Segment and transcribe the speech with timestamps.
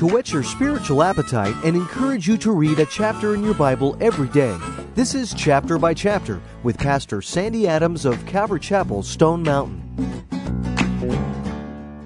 [0.00, 3.98] to whet your spiritual appetite and encourage you to read a chapter in your Bible
[4.00, 4.56] every day.
[4.94, 9.82] This is Chapter by Chapter with Pastor Sandy Adams of Calvary Chapel, Stone Mountain.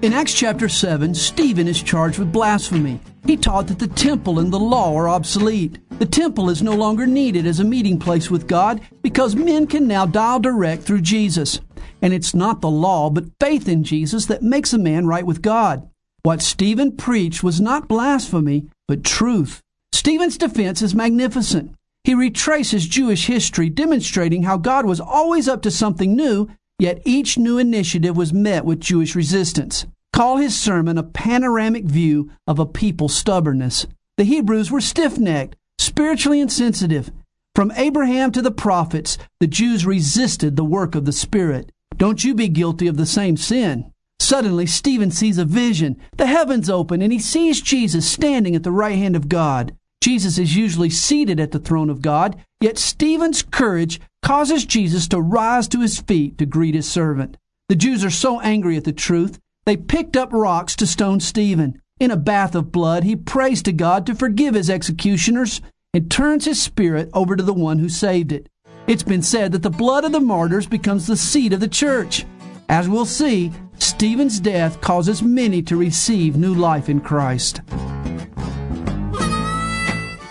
[0.01, 2.99] In Acts chapter 7, Stephen is charged with blasphemy.
[3.25, 5.79] He taught that the temple and the law are obsolete.
[5.97, 9.87] The temple is no longer needed as a meeting place with God because men can
[9.87, 11.61] now dial direct through Jesus.
[12.01, 15.41] And it's not the law, but faith in Jesus that makes a man right with
[15.41, 15.89] God.
[16.25, 19.61] What Stephen preached was not blasphemy, but truth.
[19.91, 21.75] Stephen's defense is magnificent.
[22.03, 27.37] He retraces Jewish history, demonstrating how God was always up to something new, yet each
[27.37, 29.85] new initiative was met with Jewish resistance.
[30.13, 33.85] Call his sermon a panoramic view of a people's stubbornness.
[34.17, 37.11] The Hebrews were stiff necked, spiritually insensitive.
[37.53, 41.71] From Abraham to the prophets, the Jews resisted the work of the Spirit.
[41.97, 43.91] Don't you be guilty of the same sin.
[44.19, 45.97] Suddenly, Stephen sees a vision.
[46.17, 49.75] The heavens open, and he sees Jesus standing at the right hand of God.
[50.01, 55.21] Jesus is usually seated at the throne of God, yet Stephen's courage causes Jesus to
[55.21, 57.37] rise to his feet to greet his servant.
[57.69, 61.81] The Jews are so angry at the truth, they picked up rocks to stone Stephen.
[61.99, 65.61] In a bath of blood, he prays to God to forgive his executioners
[65.93, 68.47] and turns his spirit over to the one who saved it.
[68.85, 72.25] It's been said that the blood of the martyrs becomes the seed of the church.
[72.69, 73.51] As we'll see,
[73.95, 77.61] Stephen's death causes many to receive new life in Christ.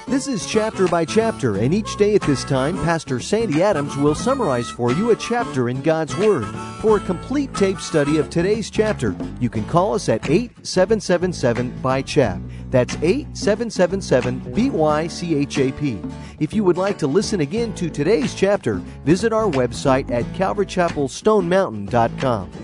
[0.06, 4.14] This is chapter by chapter, and each day at this time, Pastor Sandy Adams will
[4.14, 6.44] summarize for you a chapter in God's Word.
[6.82, 12.02] For a complete tape study of today's chapter, you can call us at 8777 by
[12.02, 12.42] chap.
[12.68, 16.12] That's 8777 BYCHAP.
[16.38, 18.74] If you would like to listen again to today's chapter,
[19.06, 22.63] visit our website at calvarychapelstonemountain.com.